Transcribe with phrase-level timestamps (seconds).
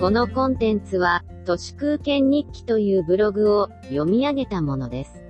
[0.00, 5.24] このコンテンツは、都市空間日記というブログを読み上げたものです。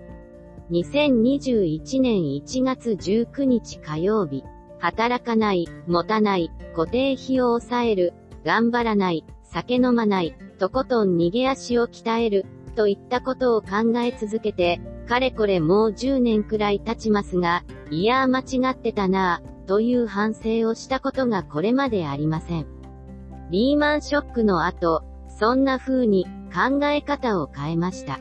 [0.70, 4.44] 2021年1月19日火曜日、
[4.78, 8.12] 働かない、持たない、固定費を抑える、
[8.44, 12.44] 頑張らない、酒飲まない、とことん逃げ足を鍛える、
[12.76, 22.77] といったことを考え続けて、かれこれもう10年くらい経ちますが、いやー間違ってたなぁ、という反省をしたことがこれまでありません。
[23.50, 28.18] リーマンショックの後、そんな風に考え方を変えました。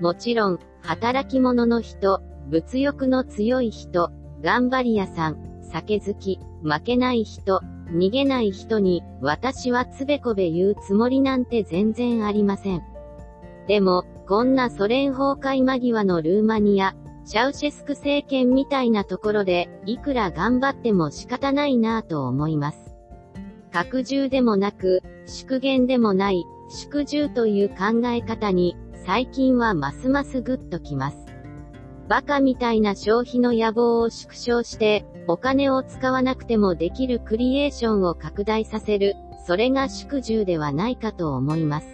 [0.00, 4.10] もちろん、働き者の人、物欲の強い人、
[4.42, 12.82] 頑張り屋さん、酒好き、負けない人、逃げない人に、私はつべこべ言うつもりなんて全然ありません。
[13.66, 16.94] でも、こんなソ連崩壊間際のルーマニア、
[17.24, 22.87] チャウシェスク政権みたいなところで、いくら頑張っても仕方ないなぁと思います。
[23.68, 31.16] 拡充でもなく、縮減でもない、縮充という考え方に、最近はますますグッときます。
[32.08, 39.14] バカみたいな消費の野望を縮小して、お金を使わなくてもできるクリエーションを拡大させる、
[39.46, 41.86] それが縮充ではないかと思います。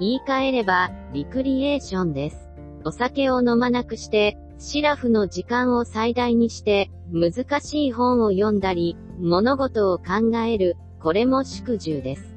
[0.00, 2.48] 言い換えれば、リクリエーションです。
[2.84, 12.36] お酒を飲まなくして、シラフの時間を最大にして、難しい本を読んだり、物事を考える、これも縮重です。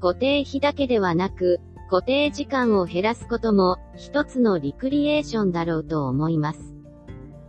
[0.00, 1.60] 固定費だけではなく、
[1.90, 6.74] 固定時間を減らすことも、一つのリクリエーションだろうと思います。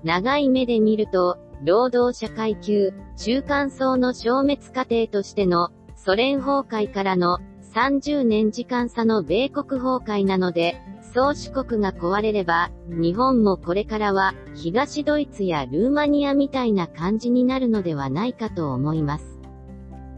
[0.03, 7.39] 長い目で見ると、労働者階級、中間層の消滅過程としての、ソ連崩壊からの
[7.73, 10.81] 30年時間差の米国崩壊なので、
[11.16, 19.39] 宗主国が壊れれば、日本もこれからは、東ドイツやルーマニアみたいな感じになるのではないかと思います。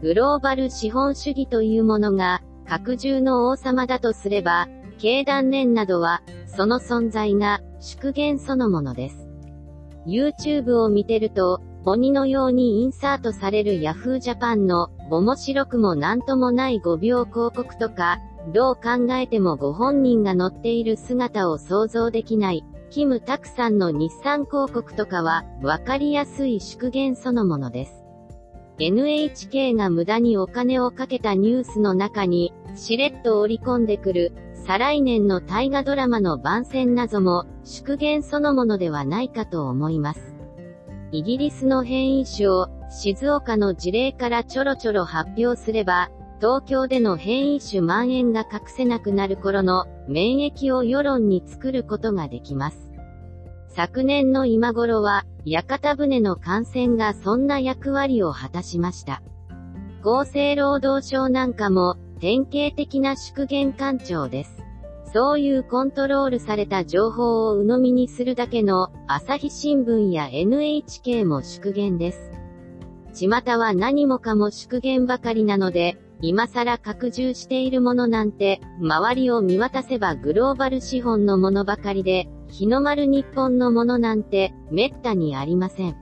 [0.02, 4.66] グローバル資本主義というものが、拡充の王様だとすれば、
[4.98, 9.28] 経団連などは、その存在が、縮減そのものです。
[10.04, 18.18] YouTube を見てると、鬼のようにインサートされる Yahoo Japan の、面白くもなんともない5秒広告とか、
[18.52, 28.04] どう考えてもご本人が乗っている姿を想像できない、キムタクさんの日産広告とかは、わかりやすい縮減そのものです。
[28.78, 34.32] NHK が無駄にお金をかけたニュースの中に、しれっと織り込んでくる、
[34.66, 40.34] 再来年の大河ドラマの番宣謎も、縮減そのものではないかと思います。
[41.10, 46.10] イギリスの変異種を、静岡の事例からちょろちょろ発表すれば、
[46.40, 52.88] 東京での変異種蔓延が隠せなくなる頃の免疫を世論に作ることができます。
[53.68, 59.22] 昨年の今頃は、屋形船の感染がそんな役割を果たしました。
[60.02, 64.62] 厚生労働省なんかも、典型的な縮減官庁です。
[65.12, 72.30] そういうコントロールされた情報を鵜呑みにするだけの朝日新聞や NHK も縮減です。
[73.14, 85.96] 巷は何もかも縮減ばかりなので、今更拡充しているものなんて、周りを見渡せばグローバル資本のものばかりで、日の丸日本のものなんて、めったにありません。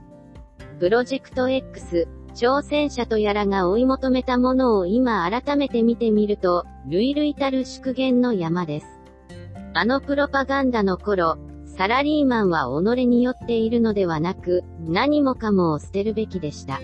[0.79, 8.87] プロジェクト X、挑戦者とやらが追い求めたものを今改めて見てみると、類々たる縮減の山です。
[9.73, 16.79] あのプロパガンダの頃、サラリーマンは己によっているのではなく、何もかもを捨てるべきでした。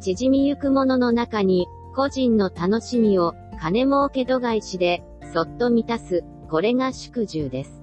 [0.00, 7.82] 縮みゆくものの中に、個人の楽しみを金儲け度外視でそっと満たす、これが祝重です。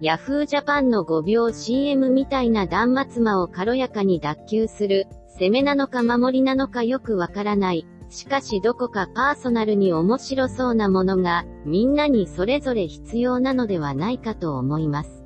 [0.00, 5.06] ヤフージャパンの5秒 CM みたいな断末魔を軽やかに脱臼する、
[5.38, 7.86] 攻めなのか守りなのかよくわからない。
[8.08, 15.24] しかしどこかパーソナルに面白そうなものが、みんなにそれぞれ必要なのではないかと思います。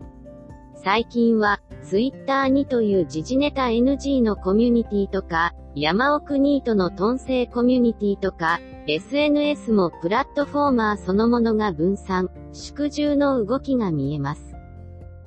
[0.83, 14.55] 最近は、ツイッターにという時事ネタ NG のコミュニティとか、山奥ニートのトンセイコミュニティとか、SNS もプラットフォーマーそのものが分散、縮重の動きが見えます。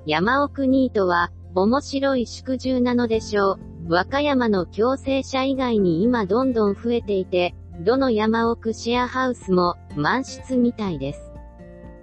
[0.06, 3.60] 山奥ニートは、面白い縮重なのでしょう。
[3.88, 11.32] 和歌山の共生者以外に今どんどん増えていて、どの山奥シェアハウスも満室みたいです。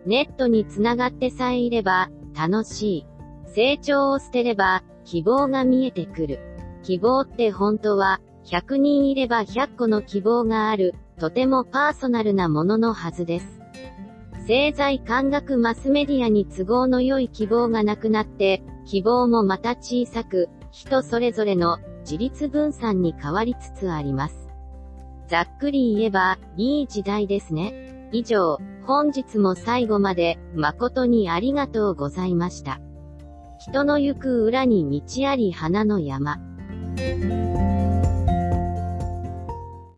[0.07, 3.10] ネットにつながってさえいれば、楽しい。
[3.55, 6.39] 成長を捨てれば、希望が見えてくる。
[6.83, 13.61] 希望って本当は、100人いれば100個の希望がある、とてもパーソナルなもののはずです。
[14.47, 24.49] 製材感学マスメディアに都合の良い希望がなくなって、希望もまた小さく、人それぞれの自立分散に変わりつつあります。
[25.29, 28.09] ざっくり言えば、いい時代ですね。
[28.13, 32.81] 以上、本日も最後まで、誠にありがとうございました。
[33.61, 36.39] 人の行く裏に道あり花の山。